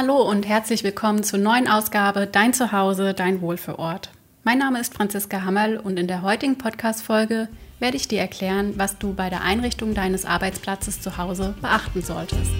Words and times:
Hallo 0.00 0.22
und 0.22 0.46
herzlich 0.46 0.84
willkommen 0.84 1.24
zur 1.24 1.40
neuen 1.40 1.66
Ausgabe 1.66 2.28
Dein 2.30 2.52
Zuhause, 2.54 3.14
dein 3.14 3.40
Wohlfühlort. 3.40 4.12
Mein 4.44 4.58
Name 4.58 4.78
ist 4.78 4.94
Franziska 4.94 5.42
Hammerl 5.42 5.76
und 5.76 5.98
in 5.98 6.06
der 6.06 6.22
heutigen 6.22 6.56
Podcast-Folge 6.56 7.48
werde 7.80 7.96
ich 7.96 8.06
dir 8.06 8.20
erklären, 8.20 8.74
was 8.76 8.98
du 8.98 9.12
bei 9.12 9.28
der 9.28 9.42
Einrichtung 9.42 9.94
deines 9.94 10.24
Arbeitsplatzes 10.24 11.00
zu 11.00 11.18
Hause 11.18 11.56
beachten 11.60 12.02
solltest. 12.02 12.52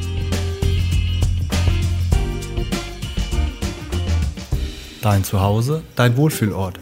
Dein 5.01 5.23
Zuhause, 5.23 5.85
dein 5.95 6.17
Wohlfühlort. 6.17 6.81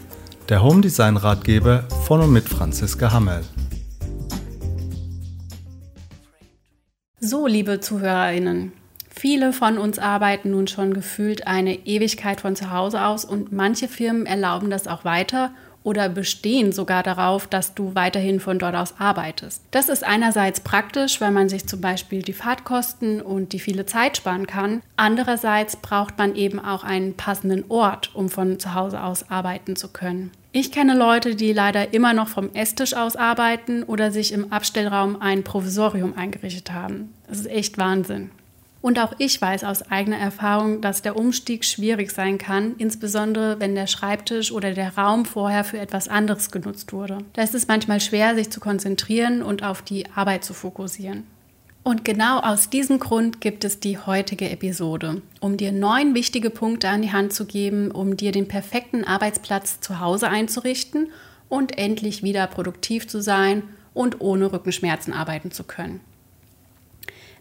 Der 0.49 0.63
Home 0.63 0.81
Design 0.81 1.17
Ratgeber 1.17 1.83
von 2.07 2.21
und 2.21 2.33
mit 2.33 2.49
Franziska 2.49 3.11
Hammerl. 3.11 3.43
So, 7.19 7.45
liebe 7.45 7.79
ZuhörerInnen, 7.79 8.71
Viele 9.17 9.51
von 9.51 9.79
uns 9.79 9.97
arbeiten 9.97 10.51
nun 10.51 10.67
schon 10.67 10.93
gefühlt 10.93 11.47
eine 11.47 11.73
Ewigkeit 11.87 12.39
von 12.39 12.55
zu 12.55 12.69
Hause 12.71 13.03
aus 13.03 13.25
und 13.25 13.51
manche 13.51 13.87
Firmen 13.87 14.27
erlauben 14.27 14.69
das 14.69 14.85
auch 14.85 15.05
weiter 15.05 15.49
oder 15.81 16.07
bestehen 16.07 16.71
sogar 16.71 17.01
darauf, 17.01 17.47
dass 17.47 17.73
du 17.73 17.95
weiterhin 17.95 18.39
von 18.39 18.59
dort 18.59 18.75
aus 18.75 18.93
arbeitest. 18.99 19.63
Das 19.71 19.89
ist 19.89 20.03
einerseits 20.03 20.59
praktisch, 20.59 21.19
weil 21.19 21.31
man 21.31 21.49
sich 21.49 21.65
zum 21.65 21.81
Beispiel 21.81 22.21
die 22.21 22.33
Fahrtkosten 22.33 23.19
und 23.19 23.53
die 23.53 23.59
viele 23.59 23.87
Zeit 23.87 24.17
sparen 24.17 24.45
kann. 24.45 24.83
Andererseits 24.97 25.77
braucht 25.77 26.19
man 26.19 26.35
eben 26.35 26.59
auch 26.59 26.83
einen 26.83 27.15
passenden 27.15 27.65
Ort, 27.69 28.11
um 28.13 28.29
von 28.29 28.59
zu 28.59 28.75
Hause 28.75 29.01
aus 29.01 29.31
arbeiten 29.31 29.75
zu 29.75 29.87
können. 29.87 30.29
Ich 30.51 30.71
kenne 30.71 30.95
Leute, 30.95 31.33
die 31.33 31.53
leider 31.53 31.91
immer 31.91 32.13
noch 32.13 32.27
vom 32.27 32.53
Esstisch 32.53 32.93
aus 32.93 33.15
arbeiten 33.15 33.81
oder 33.81 34.11
sich 34.11 34.31
im 34.31 34.53
Abstellraum 34.53 35.19
ein 35.19 35.43
Provisorium 35.43 36.13
eingerichtet 36.15 36.71
haben. 36.71 37.13
Das 37.27 37.39
ist 37.39 37.47
echt 37.47 37.79
Wahnsinn. 37.79 38.29
Und 38.81 38.99
auch 38.99 39.13
ich 39.17 39.41
weiß 39.41 39.63
aus 39.63 39.91
eigener 39.91 40.17
Erfahrung, 40.17 40.81
dass 40.81 41.01
der 41.01 41.15
Umstieg 41.15 41.65
schwierig 41.65 42.11
sein 42.11 42.37
kann, 42.37 42.75
insbesondere 42.77 43.59
wenn 43.59 43.75
der 43.75 43.87
Schreibtisch 43.87 44.51
oder 44.51 44.73
der 44.73 44.95
Raum 44.95 45.25
vorher 45.25 45.63
für 45.63 45.79
etwas 45.79 46.07
anderes 46.07 46.51
genutzt 46.51 46.93
wurde. 46.93 47.17
Da 47.33 47.41
ist 47.41 47.55
es 47.55 47.67
manchmal 47.67 47.99
schwer, 47.99 48.35
sich 48.35 48.49
zu 48.49 48.59
konzentrieren 48.59 49.41
und 49.41 49.63
auf 49.63 49.81
die 49.81 50.05
Arbeit 50.15 50.43
zu 50.43 50.53
fokussieren. 50.53 51.23
Und 51.87 52.03
genau 52.03 52.39
aus 52.39 52.69
diesem 52.69 52.99
Grund 52.99 53.39
gibt 53.39 53.63
es 53.63 53.79
die 53.79 53.97
heutige 53.97 54.49
Episode, 54.49 55.21
um 55.39 55.55
dir 55.55 55.71
neun 55.71 56.15
wichtige 56.15 56.49
Punkte 56.49 56.89
an 56.89 57.01
die 57.01 57.13
Hand 57.13 57.31
zu 57.31 57.45
geben, 57.45 57.91
um 57.91 58.17
dir 58.17 58.33
den 58.33 58.49
perfekten 58.49 59.05
Arbeitsplatz 59.05 59.79
zu 59.79 60.01
Hause 60.01 60.27
einzurichten 60.27 61.07
und 61.47 61.77
endlich 61.77 62.23
wieder 62.23 62.45
produktiv 62.47 63.07
zu 63.07 63.21
sein 63.21 63.63
und 63.93 64.19
ohne 64.19 64.51
Rückenschmerzen 64.51 65.13
arbeiten 65.13 65.51
zu 65.51 65.63
können. 65.63 66.01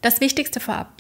Das 0.01 0.21
Wichtigste 0.21 0.61
vorab. 0.61 0.93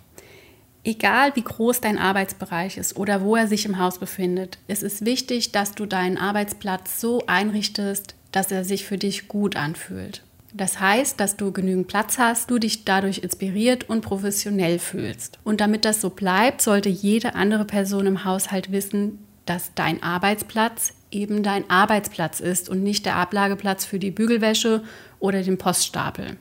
Egal 0.87 1.34
wie 1.34 1.42
groß 1.42 1.81
dein 1.81 1.98
Arbeitsbereich 1.98 2.77
ist 2.77 2.97
oder 2.97 3.20
wo 3.20 3.34
er 3.34 3.48
sich 3.48 3.67
im 3.67 3.81
Haus 3.81 3.98
befindet, 3.98 4.59
es 4.69 4.84
ist 4.84 5.05
wichtig, 5.05 5.51
dass 5.51 5.73
du 5.73 5.84
deinen 5.84 6.17
Arbeitsplatz 6.17 7.01
so 7.01 7.25
einrichtest, 7.27 8.15
dass 8.31 8.53
er 8.53 8.65
sich 8.65 8.87
für 8.87 8.97
dich 8.97 9.27
gut 9.27 9.56
anfühlt. 9.56 10.23
Das 10.55 10.78
heißt, 10.78 11.19
dass 11.19 11.37
du 11.37 11.51
genügend 11.51 11.89
Platz 11.89 12.19
hast, 12.19 12.53
du 12.53 12.61
dich 12.61 12.84
dadurch 12.84 13.19
inspiriert 13.19 13.91
und 13.91 14.03
professionell 14.03 14.78
fühlst. 14.78 15.41
Und 15.43 15.61
damit 15.61 15.84
das 15.84 16.01
so 16.01 16.11
bleibt, 16.11 16.62
sollte 16.62 16.89
jede 16.89 17.34
andere 17.34 17.65
Person 17.65 18.06
im 18.06 18.25
Haushalt 18.25 18.71
wissen, 18.71 19.19
dass 19.45 19.75
dein 19.75 20.05
Arbeitsplatz 20.05 20.93
eben 21.11 21.43
dein 21.43 21.69
Arbeitsplatz 21.69 22.39
ist 22.39 22.69
und 22.69 22.84
nicht 22.84 23.06
der 23.06 23.17
Ablageplatz 23.17 23.84
für 23.84 23.98
die 23.98 24.12
Bügelwäsche 24.12 24.84
oder 25.19 25.43
den 25.43 25.59
Poststapel. 25.59 26.37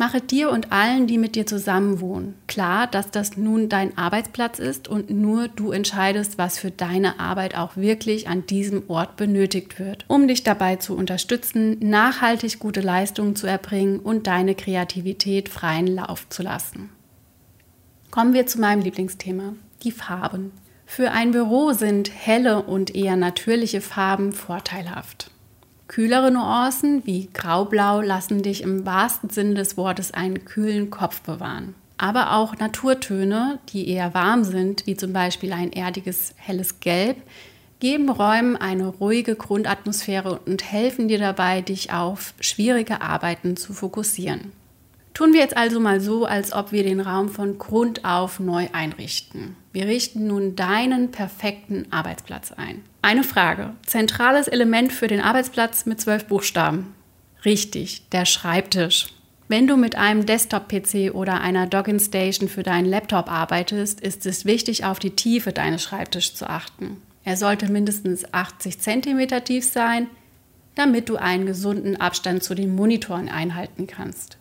Mache 0.00 0.20
dir 0.20 0.50
und 0.50 0.70
allen, 0.70 1.08
die 1.08 1.18
mit 1.18 1.34
dir 1.34 1.44
zusammenwohnen, 1.44 2.36
klar, 2.46 2.86
dass 2.86 3.10
das 3.10 3.36
nun 3.36 3.68
dein 3.68 3.98
Arbeitsplatz 3.98 4.60
ist 4.60 4.86
und 4.86 5.10
nur 5.10 5.48
du 5.48 5.72
entscheidest, 5.72 6.38
was 6.38 6.56
für 6.56 6.70
deine 6.70 7.18
Arbeit 7.18 7.56
auch 7.56 7.76
wirklich 7.76 8.28
an 8.28 8.46
diesem 8.46 8.88
Ort 8.88 9.16
benötigt 9.16 9.80
wird, 9.80 10.04
um 10.06 10.28
dich 10.28 10.44
dabei 10.44 10.76
zu 10.76 10.96
unterstützen, 10.96 11.78
nachhaltig 11.80 12.60
gute 12.60 12.80
Leistungen 12.80 13.34
zu 13.34 13.48
erbringen 13.48 13.98
und 13.98 14.28
deine 14.28 14.54
Kreativität 14.54 15.48
freien 15.48 15.88
Lauf 15.88 16.28
zu 16.28 16.44
lassen. 16.44 16.90
Kommen 18.12 18.34
wir 18.34 18.46
zu 18.46 18.60
meinem 18.60 18.82
Lieblingsthema, 18.82 19.54
die 19.82 19.90
Farben. 19.92 20.52
Für 20.86 21.10
ein 21.10 21.32
Büro 21.32 21.72
sind 21.72 22.08
helle 22.14 22.62
und 22.62 22.94
eher 22.94 23.16
natürliche 23.16 23.80
Farben 23.80 24.32
vorteilhaft. 24.32 25.32
Kühlere 25.88 26.30
Nuancen 26.30 27.06
wie 27.06 27.30
Graublau 27.32 28.02
lassen 28.02 28.42
dich 28.42 28.62
im 28.62 28.84
wahrsten 28.84 29.30
Sinne 29.30 29.54
des 29.54 29.78
Wortes 29.78 30.12
einen 30.12 30.44
kühlen 30.44 30.90
Kopf 30.90 31.22
bewahren. 31.22 31.74
Aber 31.96 32.34
auch 32.34 32.56
Naturtöne, 32.56 33.58
die 33.70 33.88
eher 33.88 34.14
warm 34.14 34.44
sind, 34.44 34.86
wie 34.86 34.96
zum 34.96 35.14
Beispiel 35.14 35.52
ein 35.52 35.72
erdiges 35.72 36.34
helles 36.36 36.80
Gelb, 36.80 37.16
geben 37.80 38.10
Räumen 38.10 38.56
eine 38.56 38.86
ruhige 38.86 39.34
Grundatmosphäre 39.34 40.40
und 40.46 40.62
helfen 40.62 41.08
dir 41.08 41.18
dabei, 41.18 41.62
dich 41.62 41.92
auf 41.92 42.34
schwierige 42.38 43.00
Arbeiten 43.00 43.56
zu 43.56 43.72
fokussieren. 43.72 44.52
Tun 45.18 45.32
wir 45.32 45.40
jetzt 45.40 45.56
also 45.56 45.80
mal 45.80 46.00
so, 46.00 46.26
als 46.26 46.52
ob 46.52 46.70
wir 46.70 46.84
den 46.84 47.00
Raum 47.00 47.28
von 47.28 47.58
Grund 47.58 48.04
auf 48.04 48.38
neu 48.38 48.68
einrichten. 48.72 49.56
Wir 49.72 49.88
richten 49.88 50.28
nun 50.28 50.54
deinen 50.54 51.10
perfekten 51.10 51.88
Arbeitsplatz 51.90 52.52
ein. 52.52 52.84
Eine 53.02 53.24
Frage. 53.24 53.74
Zentrales 53.84 54.46
Element 54.46 54.92
für 54.92 55.08
den 55.08 55.20
Arbeitsplatz 55.20 55.86
mit 55.86 56.00
zwölf 56.00 56.26
Buchstaben. 56.26 56.94
Richtig, 57.44 58.08
der 58.10 58.26
Schreibtisch. 58.26 59.08
Wenn 59.48 59.66
du 59.66 59.76
mit 59.76 59.96
einem 59.96 60.24
Desktop-PC 60.24 61.12
oder 61.12 61.40
einer 61.40 61.66
Dogging-Station 61.66 62.48
für 62.48 62.62
deinen 62.62 62.86
Laptop 62.86 63.28
arbeitest, 63.28 64.00
ist 64.00 64.24
es 64.24 64.44
wichtig, 64.44 64.84
auf 64.84 65.00
die 65.00 65.16
Tiefe 65.16 65.52
deines 65.52 65.82
Schreibtisches 65.82 66.36
zu 66.36 66.48
achten. 66.48 67.02
Er 67.24 67.36
sollte 67.36 67.72
mindestens 67.72 68.32
80 68.32 68.78
cm 68.78 69.44
tief 69.44 69.64
sein, 69.64 70.06
damit 70.76 71.08
du 71.08 71.16
einen 71.16 71.46
gesunden 71.46 71.96
Abstand 71.96 72.44
zu 72.44 72.54
den 72.54 72.72
Monitoren 72.72 73.28
einhalten 73.28 73.88
kannst. 73.88 74.38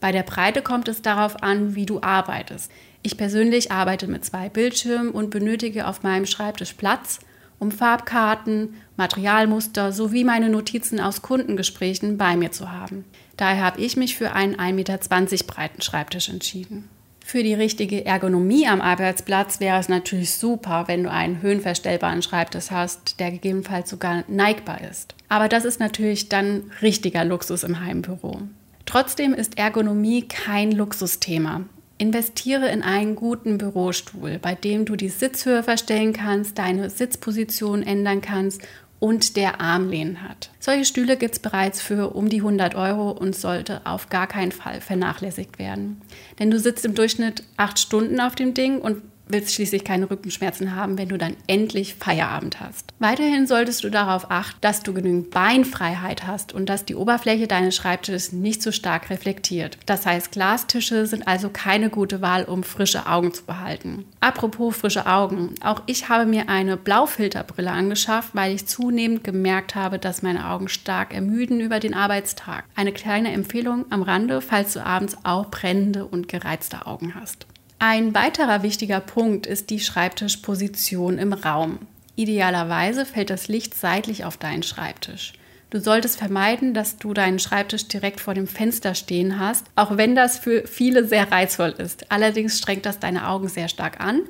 Bei 0.00 0.12
der 0.12 0.22
Breite 0.22 0.62
kommt 0.62 0.88
es 0.88 1.02
darauf 1.02 1.42
an, 1.42 1.74
wie 1.74 1.86
du 1.86 2.00
arbeitest. 2.02 2.70
Ich 3.02 3.16
persönlich 3.16 3.72
arbeite 3.72 4.06
mit 4.06 4.24
zwei 4.24 4.48
Bildschirmen 4.48 5.10
und 5.10 5.30
benötige 5.30 5.86
auf 5.86 6.02
meinem 6.02 6.26
Schreibtisch 6.26 6.74
Platz, 6.74 7.20
um 7.58 7.72
Farbkarten, 7.72 8.74
Materialmuster 8.96 9.92
sowie 9.92 10.24
meine 10.24 10.48
Notizen 10.48 11.00
aus 11.00 11.22
Kundengesprächen 11.22 12.16
bei 12.16 12.36
mir 12.36 12.52
zu 12.52 12.70
haben. 12.70 13.04
Daher 13.36 13.64
habe 13.64 13.80
ich 13.80 13.96
mich 13.96 14.16
für 14.16 14.32
einen 14.32 14.56
1,20 14.56 14.72
Meter 14.72 14.98
breiten 15.46 15.82
Schreibtisch 15.82 16.28
entschieden. 16.28 16.88
Für 17.24 17.42
die 17.42 17.54
richtige 17.54 18.06
Ergonomie 18.06 18.66
am 18.66 18.80
Arbeitsplatz 18.80 19.60
wäre 19.60 19.78
es 19.78 19.90
natürlich 19.90 20.32
super, 20.32 20.84
wenn 20.86 21.02
du 21.02 21.10
einen 21.10 21.42
höhenverstellbaren 21.42 22.22
Schreibtisch 22.22 22.70
hast, 22.70 23.20
der 23.20 23.32
gegebenenfalls 23.32 23.90
sogar 23.90 24.24
neigbar 24.28 24.80
ist. 24.80 25.14
Aber 25.28 25.48
das 25.48 25.66
ist 25.66 25.78
natürlich 25.78 26.30
dann 26.30 26.70
richtiger 26.80 27.24
Luxus 27.26 27.64
im 27.64 27.80
Heimbüro. 27.84 28.42
Trotzdem 28.88 29.34
ist 29.34 29.58
Ergonomie 29.58 30.22
kein 30.22 30.72
Luxusthema. 30.72 31.66
Investiere 31.98 32.70
in 32.70 32.82
einen 32.82 33.16
guten 33.16 33.58
Bürostuhl, 33.58 34.38
bei 34.40 34.54
dem 34.54 34.86
du 34.86 34.96
die 34.96 35.10
Sitzhöhe 35.10 35.62
verstellen 35.62 36.14
kannst, 36.14 36.56
deine 36.56 36.88
Sitzposition 36.88 37.82
ändern 37.82 38.22
kannst 38.22 38.62
und 38.98 39.36
der 39.36 39.60
Armlehnen 39.60 40.26
hat. 40.26 40.48
Solche 40.58 40.86
Stühle 40.86 41.18
gibt 41.18 41.34
es 41.34 41.38
bereits 41.38 41.82
für 41.82 42.16
um 42.16 42.30
die 42.30 42.38
100 42.38 42.76
Euro 42.76 43.10
und 43.10 43.36
sollte 43.36 43.82
auf 43.84 44.08
gar 44.08 44.26
keinen 44.26 44.52
Fall 44.52 44.80
vernachlässigt 44.80 45.58
werden. 45.58 46.00
Denn 46.38 46.50
du 46.50 46.58
sitzt 46.58 46.86
im 46.86 46.94
Durchschnitt 46.94 47.42
acht 47.58 47.78
Stunden 47.78 48.18
auf 48.20 48.36
dem 48.36 48.54
Ding 48.54 48.80
und 48.80 49.02
willst 49.28 49.54
schließlich 49.54 49.84
keine 49.84 50.10
Rückenschmerzen 50.10 50.74
haben, 50.74 50.98
wenn 50.98 51.08
du 51.08 51.18
dann 51.18 51.36
endlich 51.46 51.94
Feierabend 51.94 52.60
hast. 52.60 52.92
Weiterhin 52.98 53.46
solltest 53.46 53.84
du 53.84 53.90
darauf 53.90 54.30
achten, 54.30 54.58
dass 54.60 54.82
du 54.82 54.92
genügend 54.94 55.30
Beinfreiheit 55.30 56.26
hast 56.26 56.52
und 56.52 56.68
dass 56.68 56.84
die 56.84 56.94
Oberfläche 56.94 57.46
deines 57.46 57.76
Schreibtisches 57.76 58.32
nicht 58.32 58.62
so 58.62 58.72
stark 58.72 59.10
reflektiert. 59.10 59.78
Das 59.86 60.06
heißt, 60.06 60.32
Glastische 60.32 61.06
sind 61.06 61.26
also 61.28 61.50
keine 61.50 61.90
gute 61.90 62.20
Wahl, 62.20 62.44
um 62.44 62.62
frische 62.62 63.06
Augen 63.06 63.32
zu 63.32 63.44
behalten. 63.44 64.04
Apropos 64.20 64.76
frische 64.76 65.06
Augen, 65.06 65.54
auch 65.62 65.82
ich 65.86 66.08
habe 66.08 66.26
mir 66.26 66.48
eine 66.48 66.76
Blaufilterbrille 66.76 67.70
angeschafft, 67.70 68.34
weil 68.34 68.54
ich 68.54 68.66
zunehmend 68.66 69.24
gemerkt 69.24 69.74
habe, 69.74 69.98
dass 69.98 70.22
meine 70.22 70.48
Augen 70.50 70.68
stark 70.68 71.14
ermüden 71.14 71.60
über 71.60 71.80
den 71.80 71.94
Arbeitstag. 71.94 72.64
Eine 72.74 72.92
kleine 72.92 73.32
Empfehlung 73.32 73.86
am 73.90 74.02
Rande, 74.02 74.40
falls 74.40 74.74
du 74.74 74.84
abends 74.84 75.16
auch 75.24 75.50
brennende 75.50 76.04
und 76.06 76.28
gereizte 76.28 76.86
Augen 76.86 77.14
hast. 77.14 77.47
Ein 77.80 78.12
weiterer 78.12 78.64
wichtiger 78.64 78.98
Punkt 78.98 79.46
ist 79.46 79.70
die 79.70 79.78
Schreibtischposition 79.78 81.16
im 81.16 81.32
Raum. 81.32 81.78
Idealerweise 82.16 83.06
fällt 83.06 83.30
das 83.30 83.46
Licht 83.46 83.74
seitlich 83.74 84.24
auf 84.24 84.36
deinen 84.36 84.64
Schreibtisch. 84.64 85.34
Du 85.70 85.78
solltest 85.78 86.18
vermeiden, 86.18 86.74
dass 86.74 86.96
du 86.96 87.14
deinen 87.14 87.38
Schreibtisch 87.38 87.86
direkt 87.86 88.20
vor 88.20 88.34
dem 88.34 88.48
Fenster 88.48 88.96
stehen 88.96 89.38
hast, 89.38 89.66
auch 89.76 89.96
wenn 89.96 90.16
das 90.16 90.38
für 90.38 90.66
viele 90.66 91.06
sehr 91.06 91.30
reizvoll 91.30 91.70
ist. 91.78 92.10
Allerdings 92.10 92.58
strengt 92.58 92.84
das 92.84 92.98
deine 92.98 93.28
Augen 93.28 93.46
sehr 93.46 93.68
stark 93.68 94.00
an 94.00 94.22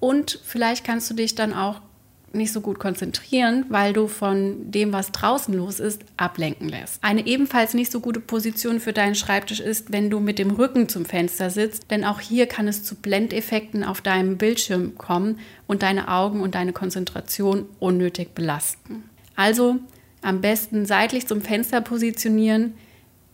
und 0.00 0.40
vielleicht 0.42 0.84
kannst 0.84 1.08
du 1.10 1.14
dich 1.14 1.36
dann 1.36 1.52
auch 1.52 1.80
nicht 2.32 2.52
so 2.52 2.60
gut 2.60 2.78
konzentrieren, 2.78 3.64
weil 3.68 3.92
du 3.92 4.06
von 4.06 4.70
dem, 4.70 4.92
was 4.92 5.12
draußen 5.12 5.52
los 5.54 5.80
ist, 5.80 6.02
ablenken 6.16 6.68
lässt. 6.68 7.02
Eine 7.02 7.26
ebenfalls 7.26 7.74
nicht 7.74 7.90
so 7.90 8.00
gute 8.00 8.20
Position 8.20 8.80
für 8.80 8.92
deinen 8.92 9.14
Schreibtisch 9.14 9.60
ist, 9.60 9.92
wenn 9.92 10.10
du 10.10 10.20
mit 10.20 10.38
dem 10.38 10.50
Rücken 10.50 10.88
zum 10.88 11.04
Fenster 11.04 11.50
sitzt, 11.50 11.90
denn 11.90 12.04
auch 12.04 12.20
hier 12.20 12.46
kann 12.46 12.68
es 12.68 12.84
zu 12.84 12.94
Blendeffekten 12.94 13.84
auf 13.84 14.00
deinem 14.00 14.38
Bildschirm 14.38 14.96
kommen 14.96 15.38
und 15.66 15.82
deine 15.82 16.08
Augen 16.08 16.40
und 16.40 16.54
deine 16.54 16.72
Konzentration 16.72 17.66
unnötig 17.78 18.34
belasten. 18.34 19.04
Also 19.36 19.76
am 20.22 20.40
besten 20.40 20.86
seitlich 20.86 21.26
zum 21.26 21.40
Fenster 21.40 21.80
positionieren, 21.80 22.74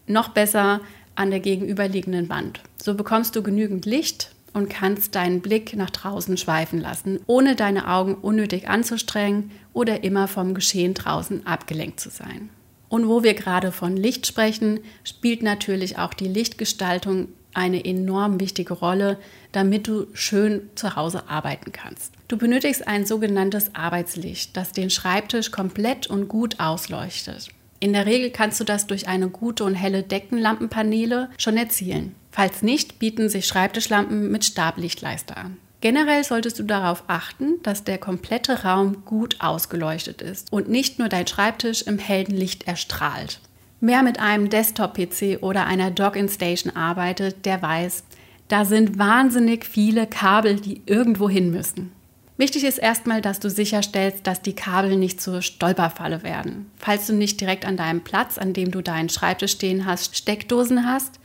noch 0.07 0.29
besser 0.29 0.81
an 1.17 1.31
der 1.31 1.41
gegenüberliegenden 1.41 2.29
Wand. 2.29 2.61
So 2.81 2.95
bekommst 2.95 3.35
du 3.35 3.43
genügend 3.43 3.87
Licht 3.87 4.36
und 4.57 4.71
kannst 4.71 5.15
deinen 5.15 5.43
Blick 5.43 5.77
nach 5.77 5.91
draußen 5.91 6.39
schweifen 6.39 6.81
lassen, 6.81 7.21
ohne 7.27 7.57
deine 7.57 7.89
Augen 7.89 8.15
unnötig 8.15 8.71
anzustrengen 8.71 9.51
oder 9.75 10.03
immer 10.03 10.29
vom 10.29 10.55
Geschehen 10.55 10.95
draußen 10.95 11.47
abgelenkt 11.47 12.01
zu 12.01 12.09
sein. 12.09 12.49
Und 12.89 13.07
wo 13.07 13.23
wir 13.23 13.35
gerade 13.35 13.71
von 13.71 13.99
Licht 13.99 14.27
sprechen, 14.27 14.81
spielt 15.05 15.43
natürlich 15.43 15.99
auch 15.99 16.15
die 16.15 16.29
Lichtgestaltung 16.29 17.29
eine 17.53 17.85
enorm 17.85 18.41
wichtige 18.41 18.73
Rolle, 18.73 19.19
damit 19.53 19.89
du 19.89 20.07
schön 20.15 20.71
zu 20.75 20.97
Hause 20.97 21.29
arbeiten 21.29 21.73
kannst. 21.73 22.15
Du 22.27 22.39
benötigst 22.39 22.89
ein 22.89 23.05
sogenanntes 23.05 23.75
Arbeitslicht, 23.75 24.57
das 24.57 24.73
den 24.73 24.89
Schreibtisch 24.89 25.51
komplett 25.51 26.07
und 26.07 26.29
gut 26.29 26.61
ausleuchtet. 26.61 27.51
In 27.79 27.93
der 27.93 28.07
Regel 28.07 28.31
kannst 28.31 28.59
du 28.59 28.65
das 28.65 28.87
durch 28.87 29.07
eine 29.07 29.29
gute 29.29 29.65
und 29.65 29.75
helle 29.75 30.03
Deckenlampenpaneele 30.03 31.29
schon 31.37 31.59
erzielen. 31.59 32.15
Falls 32.37 32.61
nicht, 32.61 32.99
bieten 32.99 33.31
sich 33.31 33.47
Schreibtischlampen 33.47 34.31
mit 34.31 34.45
Stablichtleiste 34.45 35.39
an. 35.39 35.57
Generell 35.81 36.23
solltest 36.23 36.59
du 36.59 36.65
darauf 36.65 37.05
achten, 37.07 37.63
dass 37.63 37.83
der 37.83 37.97
komplette 37.97 38.63
Raum 38.63 39.07
gut 39.07 39.37
ausgeleuchtet 39.41 40.21
ist 40.21 40.53
und 40.53 40.69
nicht 40.69 40.99
nur 40.99 41.09
dein 41.09 41.27
Schreibtisch 41.27 41.81
im 41.81 41.99
hellen 41.99 42.37
Licht 42.37 42.69
erstrahlt. 42.69 43.41
Wer 43.81 44.03
mit 44.03 44.21
einem 44.21 44.51
Desktop-PC 44.51 45.39
oder 45.41 45.65
einer 45.65 45.91
Dock-in-Station 45.91 46.77
arbeitet, 46.77 47.47
der 47.47 47.63
weiß, 47.63 48.05
da 48.49 48.67
sind 48.67 48.99
wahnsinnig 48.99 49.65
viele 49.65 50.07
Kabel, 50.07 50.61
die 50.61 50.83
irgendwo 50.85 51.31
hin 51.31 51.51
müssen. 51.51 51.93
Wichtig 52.37 52.65
ist 52.65 52.77
erstmal, 52.77 53.23
dass 53.23 53.41
du 53.41 53.49
sicherstellst, 53.49 54.27
dass 54.27 54.43
die 54.43 54.55
Kabel 54.55 54.97
nicht 54.97 55.23
zur 55.23 55.41
Stolperfalle 55.41 56.23
werden. 56.23 56.71
Falls 56.77 57.07
du 57.07 57.15
nicht 57.15 57.41
direkt 57.41 57.65
an 57.65 57.79
deinem 57.79 58.05
Platz, 58.05 58.37
an 58.37 58.53
dem 58.53 58.73
du 58.73 58.83
deinen 58.83 59.09
Schreibtisch 59.09 59.53
stehen 59.53 59.87
hast, 59.87 60.19
Steckdosen 60.19 60.87
hast, 60.87 61.19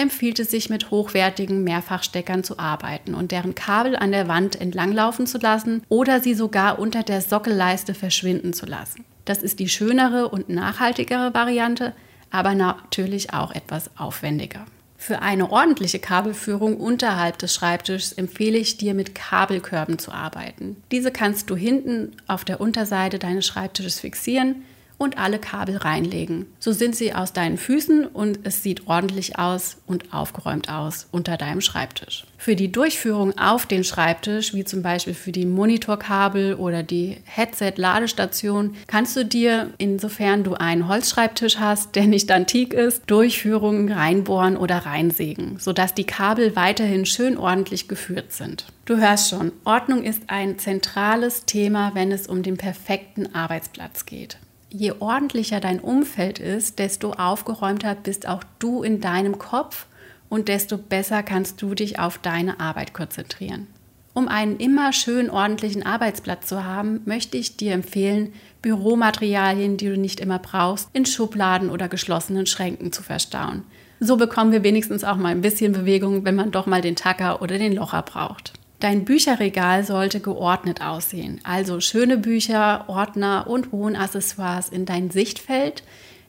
empfiehlt 0.00 0.38
es 0.40 0.50
sich 0.50 0.70
mit 0.70 0.90
hochwertigen 0.90 1.62
Mehrfachsteckern 1.62 2.42
zu 2.42 2.58
arbeiten 2.58 3.14
und 3.14 3.32
deren 3.32 3.54
Kabel 3.54 3.96
an 3.96 4.12
der 4.12 4.28
Wand 4.28 4.58
entlanglaufen 4.58 5.26
zu 5.26 5.38
lassen 5.38 5.82
oder 5.88 6.20
sie 6.20 6.34
sogar 6.34 6.78
unter 6.78 7.02
der 7.02 7.20
Sockelleiste 7.20 7.92
verschwinden 7.92 8.54
zu 8.54 8.64
lassen. 8.64 9.04
Das 9.26 9.42
ist 9.42 9.58
die 9.58 9.68
schönere 9.68 10.28
und 10.28 10.48
nachhaltigere 10.48 11.34
Variante, 11.34 11.92
aber 12.30 12.54
natürlich 12.54 13.34
auch 13.34 13.52
etwas 13.52 13.90
aufwendiger. 13.98 14.64
Für 14.96 15.22
eine 15.22 15.50
ordentliche 15.50 15.98
Kabelführung 15.98 16.76
unterhalb 16.76 17.38
des 17.38 17.54
Schreibtischs 17.54 18.12
empfehle 18.12 18.58
ich 18.58 18.76
dir 18.76 18.94
mit 18.94 19.14
Kabelkörben 19.14 19.98
zu 19.98 20.12
arbeiten. 20.12 20.76
Diese 20.90 21.10
kannst 21.10 21.48
du 21.50 21.56
hinten 21.56 22.12
auf 22.26 22.44
der 22.44 22.60
Unterseite 22.60 23.18
deines 23.18 23.46
Schreibtisches 23.46 24.00
fixieren 24.00 24.62
und 25.00 25.16
alle 25.16 25.38
Kabel 25.38 25.78
reinlegen. 25.78 26.44
So 26.58 26.72
sind 26.72 26.94
sie 26.94 27.14
aus 27.14 27.32
deinen 27.32 27.56
Füßen 27.56 28.04
und 28.04 28.40
es 28.42 28.62
sieht 28.62 28.86
ordentlich 28.86 29.38
aus 29.38 29.78
und 29.86 30.12
aufgeräumt 30.12 30.68
aus 30.68 31.08
unter 31.10 31.38
deinem 31.38 31.62
Schreibtisch. 31.62 32.26
Für 32.36 32.54
die 32.54 32.70
Durchführung 32.70 33.36
auf 33.38 33.64
den 33.64 33.82
Schreibtisch, 33.82 34.52
wie 34.52 34.64
zum 34.64 34.82
Beispiel 34.82 35.14
für 35.14 35.32
die 35.32 35.46
Monitorkabel 35.46 36.54
oder 36.54 36.82
die 36.82 37.16
Headset-Ladestation, 37.24 38.76
kannst 38.88 39.16
du 39.16 39.24
dir, 39.24 39.70
insofern 39.78 40.44
du 40.44 40.52
einen 40.52 40.86
Holzschreibtisch 40.86 41.56
hast, 41.56 41.96
der 41.96 42.06
nicht 42.06 42.30
antik 42.30 42.74
ist, 42.74 43.04
Durchführungen 43.06 43.90
reinbohren 43.90 44.58
oder 44.58 44.84
reinsägen, 44.84 45.58
sodass 45.58 45.94
die 45.94 46.04
Kabel 46.04 46.56
weiterhin 46.56 47.06
schön 47.06 47.38
ordentlich 47.38 47.88
geführt 47.88 48.32
sind. 48.32 48.66
Du 48.84 48.98
hörst 48.98 49.30
schon, 49.30 49.52
Ordnung 49.64 50.02
ist 50.02 50.24
ein 50.26 50.58
zentrales 50.58 51.46
Thema, 51.46 51.92
wenn 51.94 52.12
es 52.12 52.26
um 52.26 52.42
den 52.42 52.58
perfekten 52.58 53.34
Arbeitsplatz 53.34 54.04
geht 54.04 54.36
je 54.70 54.94
ordentlicher 55.00 55.60
dein 55.60 55.80
Umfeld 55.80 56.38
ist, 56.38 56.78
desto 56.78 57.12
aufgeräumter 57.12 57.94
bist 57.94 58.26
auch 58.28 58.44
du 58.58 58.82
in 58.82 59.00
deinem 59.00 59.38
Kopf 59.38 59.86
und 60.28 60.48
desto 60.48 60.78
besser 60.78 61.22
kannst 61.22 61.60
du 61.60 61.74
dich 61.74 61.98
auf 61.98 62.18
deine 62.18 62.60
Arbeit 62.60 62.94
konzentrieren. 62.94 63.66
Um 64.12 64.28
einen 64.28 64.56
immer 64.56 64.92
schön 64.92 65.30
ordentlichen 65.30 65.84
Arbeitsplatz 65.84 66.46
zu 66.46 66.64
haben, 66.64 67.00
möchte 67.04 67.36
ich 67.36 67.56
dir 67.56 67.72
empfehlen, 67.72 68.32
Büromaterialien, 68.60 69.76
die 69.76 69.86
du 69.86 69.96
nicht 69.96 70.20
immer 70.20 70.38
brauchst, 70.38 70.88
in 70.92 71.06
Schubladen 71.06 71.70
oder 71.70 71.88
geschlossenen 71.88 72.46
Schränken 72.46 72.92
zu 72.92 73.02
verstauen. 73.02 73.62
So 74.00 74.16
bekommen 74.16 74.50
wir 74.52 74.64
wenigstens 74.64 75.04
auch 75.04 75.16
mal 75.16 75.28
ein 75.28 75.42
bisschen 75.42 75.72
Bewegung, 75.72 76.24
wenn 76.24 76.34
man 76.34 76.50
doch 76.50 76.66
mal 76.66 76.80
den 76.80 76.96
Tacker 76.96 77.42
oder 77.42 77.58
den 77.58 77.74
Locher 77.74 78.02
braucht. 78.02 78.52
Dein 78.80 79.04
Bücherregal 79.04 79.84
sollte 79.84 80.20
geordnet 80.20 80.80
aussehen, 80.80 81.38
also 81.44 81.80
schöne 81.80 82.16
Bücher, 82.16 82.86
Ordner 82.88 83.46
und 83.46 83.72
Wohnaccessoires 83.72 84.70
in 84.70 84.86
dein 84.86 85.10
Sichtfeld, 85.10 85.82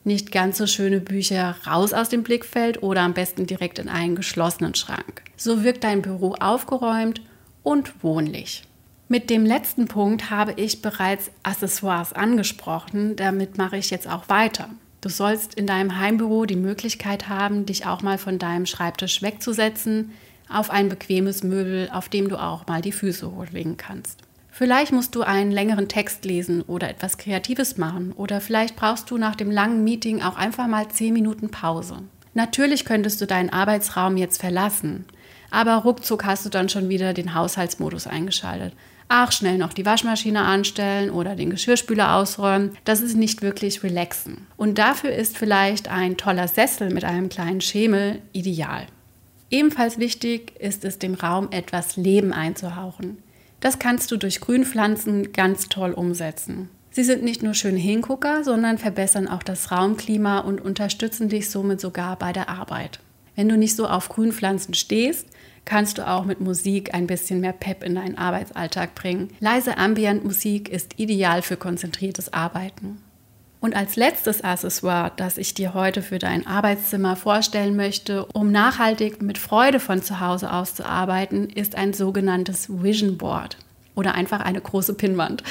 nicht 0.04 0.34
ganz 0.34 0.58
so 0.58 0.68
schöne 0.68 1.00
Bücher 1.00 1.56
raus 1.66 1.94
aus 1.94 2.10
dem 2.10 2.24
Blickfeld 2.24 2.84
oder 2.84 3.02
am 3.02 3.14
besten 3.14 3.48
direkt 3.48 3.80
in 3.80 3.88
einen 3.88 4.18
geschlossenen 4.18 4.76
Schrank. 4.76 5.22
So 5.38 5.64
wirkt 5.64 5.86
dein 5.86 6.02
Büro 6.02 6.36
aufgeräumt 6.42 7.22
und 7.64 8.04
wohnlich. 8.04 8.64
Mit 9.08 9.30
dem 9.30 9.46
letzten 9.46 9.88
Punkt 9.88 10.30
habe 10.30 10.54
ich 10.58 10.82
bereits 10.82 11.32
Accessoires 11.44 12.12
angesprochen, 12.12 13.16
damit 13.16 13.58
mache 13.58 13.78
ich 13.78 13.92
jetzt 13.92 14.10
auch 14.10 14.28
weiter. 14.28 14.70
Du 15.00 15.08
sollst 15.08 15.54
in 15.54 15.68
deinem 15.68 15.98
Heimbüro 15.98 16.46
die 16.46 16.58
Möglichkeit 16.58 17.30
haben, 17.30 17.66
dich 17.66 17.86
auch 17.86 18.02
mal 18.02 18.18
von 18.18 18.40
deinem 18.40 18.66
Schreibtisch 18.66 19.22
wegzusetzen, 19.22 20.12
auf 20.52 20.70
ein 20.70 20.90
bequemes 20.90 21.44
Möbel, 21.44 21.90
auf 21.92 22.10
dem 22.10 22.30
du 22.30 22.38
auch 22.38 22.68
mal 22.68 22.82
die 22.82 22.92
Füße 22.92 23.32
hochlegen 23.36 23.78
kannst. 23.78 24.20
Vielleicht 24.52 24.92
musst 24.92 25.16
du 25.16 25.22
einen 25.24 25.52
längeren 25.52 25.88
Text 25.88 26.26
lesen 26.26 26.62
oder 26.62 26.90
etwas 26.90 27.18
Kreatives 27.18 27.78
machen 27.78 28.12
oder 28.12 28.42
vielleicht 28.42 28.76
brauchst 28.76 29.10
du 29.10 29.18
nach 29.18 29.36
dem 29.36 29.50
langen 29.50 29.84
Meeting 29.84 30.22
auch 30.22 30.36
einfach 30.36 30.68
mal 30.68 30.90
10 30.90 31.14
Minuten 31.14 31.50
Pause. 31.50 32.00
Natürlich 32.34 32.86
könntest 32.86 33.22
du 33.22 33.28
deinen 33.28 33.50
Arbeitsraum 33.50 34.18
jetzt 34.18 34.42
verlassen, 34.42 35.06
aber 35.52 35.76
ruckzuck 35.78 36.26
hast 36.26 36.46
du 36.46 36.50
dann 36.50 36.70
schon 36.70 36.90
wieder 36.90 37.14
den 37.14 37.34
Haushaltsmodus 37.34 38.08
eingeschaltet. 38.08 38.74
Ach, 39.08 39.32
schnell 39.34 39.58
noch 39.58 39.74
die 39.74 39.86
Waschmaschine 39.86 40.42
anstellen 40.42 41.10
oder 41.10 41.36
den 41.36 41.50
Geschirrspüler 41.50 42.16
ausräumen, 42.16 42.78
das 42.86 43.02
ist 43.02 43.18
nicht 43.18 43.42
wirklich 43.42 43.84
relaxen. 43.84 44.48
Und 44.56 44.78
dafür 44.78 45.12
ist 45.12 45.38
vielleicht 45.38 45.90
ein 45.90 46.16
toller 46.16 46.48
Sessel 46.48 46.94
mit 46.94 47.04
einem 47.04 47.28
kleinen 47.28 47.60
Schemel 47.60 48.22
ideal. 48.32 48.88
Ebenfalls 49.52 50.00
wichtig 50.00 50.54
ist 50.60 50.86
es, 50.86 50.98
dem 50.98 51.14
Raum 51.14 51.50
etwas 51.52 51.98
Leben 51.98 52.32
einzuhauchen. 52.34 53.18
Das 53.60 53.78
kannst 53.78 54.10
du 54.12 54.18
durch 54.18 54.40
Grünpflanzen 54.40 55.34
ganz 55.34 55.68
toll 55.70 55.92
umsetzen. 55.92 56.70
Sie 56.90 57.04
sind 57.04 57.24
nicht 57.24 57.44
nur 57.44 57.54
schöne 57.54 57.78
Hingucker, 57.78 58.44
sondern 58.44 58.78
verbessern 58.78 59.28
auch 59.28 59.44
das 59.44 59.72
Raumklima 59.72 60.40
und 60.40 60.60
unterstützen 60.62 61.30
dich 61.30 61.50
somit 61.50 61.80
sogar 61.80 62.18
bei 62.18 62.34
der 62.34 62.50
Arbeit. 62.50 63.00
Wenn 63.36 63.48
du 63.48 63.58
nicht 63.58 63.76
so 63.76 63.88
auf 63.88 64.10
Grünpflanzen 64.10 64.74
stehst, 64.74 65.28
kannst 65.64 65.98
du 65.98 66.08
auch 66.08 66.26
mit 66.26 66.42
Musik 66.42 66.94
ein 66.94 67.08
bisschen 67.08 67.40
mehr 67.40 67.54
Pep 67.54 67.84
in 67.84 67.96
deinen 67.96 68.18
Arbeitsalltag 68.18 68.96
bringen. 68.96 69.30
Leise 69.40 69.78
Ambient-Musik 69.78 70.70
ist 70.70 71.00
ideal 71.00 71.42
für 71.42 71.56
konzentriertes 71.56 72.34
Arbeiten. 72.34 73.02
Und 73.62 73.76
als 73.76 73.96
letztes 73.96 74.44
Accessoire, 74.44 75.12
das 75.16 75.38
ich 75.38 75.54
dir 75.54 75.76
heute 75.76 76.02
für 76.02 76.18
dein 76.18 76.48
Arbeitszimmer 76.48 77.16
vorstellen 77.16 77.76
möchte, 77.76 78.26
um 78.34 78.52
nachhaltig 78.52 79.22
mit 79.22 79.38
Freude 79.38 79.80
von 79.80 80.02
zu 80.02 80.20
Hause 80.20 80.52
aus 80.52 80.74
zu 80.74 80.84
arbeiten, 80.84 81.48
ist 81.48 81.76
ein 81.76 81.94
sogenanntes 81.94 82.68
Vision 82.82 83.18
Board 83.18 83.58
oder 83.94 84.16
einfach 84.16 84.40
eine 84.40 84.60
große 84.60 84.96
Pinnwand. 84.96 85.44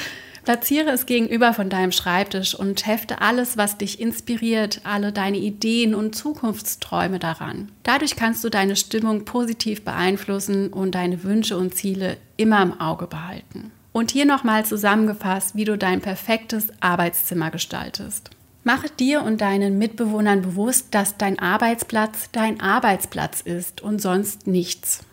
Platziere 0.43 0.89
es 0.89 1.05
gegenüber 1.05 1.53
von 1.53 1.69
deinem 1.69 1.93
Schreibtisch 1.93 2.53
und 2.53 2.85
hefte 2.85 3.21
alles, 3.21 3.55
was 3.55 3.77
dich 3.77 4.01
inspiriert, 4.01 4.81
alle 4.83 5.13
deine 5.13 5.37
Ideen 5.37 5.95
und 5.95 6.13
Zukunftsträume 6.15 7.19
daran. 7.19 7.71
Dadurch 7.83 8.17
kannst 8.17 8.43
du 8.43 8.49
deine 8.49 8.75
Stimmung 8.75 9.23
positiv 9.23 9.85
beeinflussen 9.85 10.73
und 10.73 10.95
deine 10.95 11.23
Wünsche 11.23 11.57
und 11.57 11.75
Ziele 11.75 12.17
immer 12.37 12.61
im 12.61 12.81
Auge 12.81 13.07
behalten. 13.07 13.71
Und 13.93 14.11
hier 14.11 14.25
nochmal 14.25 14.65
zusammengefasst, 14.65 15.55
wie 15.55 15.65
du 15.65 15.77
dein 15.77 16.01
perfektes 16.01 16.69
Arbeitszimmer 16.79 17.51
gestaltest. 17.51 18.29
Mache 18.63 18.89
dir 18.89 19.23
und 19.23 19.41
deinen 19.41 19.77
Mitbewohnern 19.77 20.43
bewusst, 20.43 20.87
dass 20.91 21.17
dein 21.17 21.39
Arbeitsplatz 21.39 22.29
dein 22.31 22.61
Arbeitsplatz 22.61 23.41
ist 23.41 23.81
und 23.81 24.01
sonst 24.01 24.45
nichts. 24.45 25.03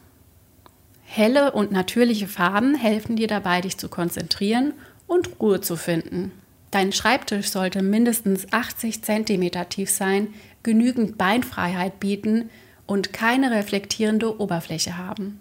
Helle 1.03 1.53
und 1.53 1.73
natürliche 1.73 2.29
Farben 2.29 2.75
helfen 2.75 3.17
dir 3.17 3.27
dabei, 3.27 3.63
dich 3.63 3.79
zu 3.79 3.89
konzentrieren 3.89 4.75
und 5.07 5.41
Ruhe 5.41 5.63
zu 5.63 5.77
finden. 5.77 6.33
Dein 6.71 6.93
Schreibtisch 6.93 7.49
sollte 7.49 7.83
mindestens 7.83 8.53
80 8.53 9.03
cm 9.03 9.51
tief 9.71 9.91
sein, 9.91 10.29
genügend 10.63 11.17
Beinfreiheit 11.17 11.99
bieten 11.99 12.51
und 12.87 13.15
keine 13.15 13.51
reflektierende 13.51 14.39
Oberfläche 14.39 14.99
haben. 14.99 15.41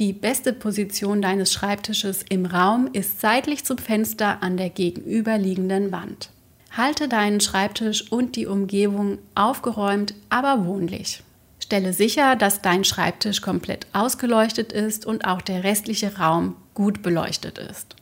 Die 0.00 0.14
beste 0.14 0.54
Position 0.54 1.20
deines 1.20 1.52
Schreibtisches 1.52 2.24
im 2.26 2.46
Raum 2.46 2.88
ist 2.94 3.20
seitlich 3.20 3.66
zum 3.66 3.76
Fenster 3.76 4.42
an 4.42 4.56
der 4.56 4.70
gegenüberliegenden 4.70 5.92
Wand. 5.92 6.30
Halte 6.70 7.06
deinen 7.06 7.40
Schreibtisch 7.40 8.10
und 8.10 8.34
die 8.34 8.46
Umgebung 8.46 9.18
aufgeräumt, 9.34 10.14
aber 10.30 10.64
wohnlich. 10.64 11.22
Stelle 11.58 11.92
sicher, 11.92 12.34
dass 12.34 12.62
dein 12.62 12.84
Schreibtisch 12.84 13.42
komplett 13.42 13.88
ausgeleuchtet 13.92 14.72
ist 14.72 15.04
und 15.04 15.26
auch 15.26 15.42
der 15.42 15.64
restliche 15.64 16.16
Raum 16.16 16.56
gut 16.72 17.02
beleuchtet 17.02 17.58
ist. 17.58 17.94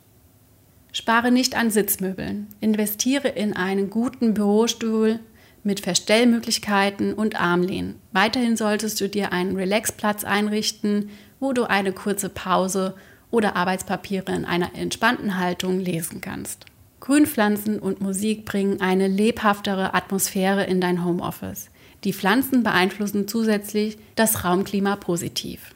Spare 0.92 1.32
nicht 1.32 1.56
an 1.56 1.72
Sitzmöbeln. 1.72 2.46
Investiere 2.60 3.26
in 3.26 3.54
einen 3.54 3.90
guten 3.90 4.34
Bürostuhl 4.34 5.18
mit 5.64 5.80
Verstellmöglichkeiten 5.80 7.12
und 7.12 7.40
Armlehnen. 7.40 7.96
Weiterhin 8.12 8.56
solltest 8.56 9.00
du 9.00 9.08
dir 9.08 9.32
einen 9.32 9.56
Relaxplatz 9.56 10.22
einrichten, 10.22 11.10
wo 11.40 11.52
du 11.52 11.64
eine 11.64 11.92
kurze 11.92 12.28
Pause 12.28 12.94
oder 13.30 13.56
Arbeitspapiere 13.56 14.32
in 14.32 14.44
einer 14.44 14.74
entspannten 14.74 15.38
Haltung 15.38 15.80
lesen 15.80 16.20
kannst. 16.20 16.66
Grünpflanzen 17.00 17.78
und 17.78 18.00
Musik 18.00 18.44
bringen 18.44 18.80
eine 18.80 19.06
lebhaftere 19.06 19.94
Atmosphäre 19.94 20.64
in 20.64 20.80
dein 20.80 21.04
Homeoffice. 21.04 21.70
Die 22.04 22.12
Pflanzen 22.12 22.62
beeinflussen 22.62 23.28
zusätzlich 23.28 23.98
das 24.14 24.44
Raumklima 24.44 24.96
positiv. 24.96 25.74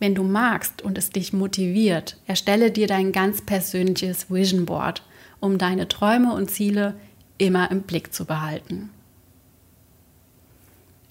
Wenn 0.00 0.14
du 0.14 0.22
magst 0.22 0.82
und 0.82 0.96
es 0.96 1.10
dich 1.10 1.32
motiviert, 1.32 2.16
erstelle 2.26 2.70
dir 2.70 2.86
dein 2.86 3.12
ganz 3.12 3.42
persönliches 3.42 4.30
Vision 4.30 4.64
Board, 4.64 5.02
um 5.40 5.58
deine 5.58 5.88
Träume 5.88 6.34
und 6.34 6.50
Ziele 6.50 6.94
immer 7.36 7.70
im 7.70 7.82
Blick 7.82 8.14
zu 8.14 8.24
behalten. 8.24 8.90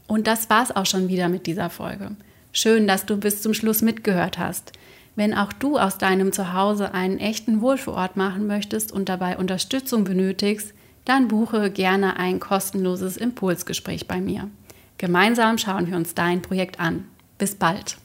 Und 0.08 0.28
das 0.28 0.50
war's 0.50 0.74
auch 0.74 0.86
schon 0.86 1.10
wieder 1.10 1.28
mit 1.28 1.48
dieser 1.48 1.70
Folge. 1.70 2.12
Schön, 2.60 2.88
dass 2.88 3.06
du 3.06 3.18
bis 3.18 3.44
zum 3.44 3.54
Schluss 3.54 3.84
mitgehört 3.84 4.40
hast. 4.40 4.72
Wenn 5.16 5.36
auch 5.36 5.54
du 5.54 5.78
aus 5.78 6.00
deinem 6.00 6.32
Zuhause 6.32 6.92
einen 6.92 7.20
echten 7.20 7.62
Wohlfühlort 7.62 8.18
machen 8.18 8.48
möchtest 8.48 8.92
und 8.92 9.10
dabei 9.10 9.38
Unterstützung 9.38 10.06
benötigst, 10.06 10.74
dann 11.06 11.28
buche 11.28 11.70
gerne 11.70 12.18
ein 12.18 12.40
kostenloses 12.40 13.16
Impulsgespräch 13.16 14.08
bei 14.08 14.20
mir. 14.20 14.50
Gemeinsam 14.98 15.60
schauen 15.60 15.86
wir 15.86 15.96
uns 15.96 16.16
dein 16.16 16.42
Projekt 16.42 16.80
an. 16.80 17.06
Bis 17.38 17.54
bald. 17.54 17.98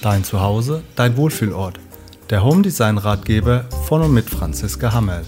Dein 0.00 0.22
Zuhause, 0.22 0.84
dein 0.94 1.16
Wohlfühlort. 1.16 1.80
Der 2.30 2.44
Home 2.44 2.62
Design 2.62 2.96
Ratgeber 2.96 3.64
von 3.88 4.02
und 4.02 4.14
mit 4.14 4.30
Franziska 4.30 4.92
Hammerl. 4.92 5.24